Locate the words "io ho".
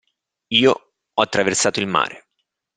0.63-1.21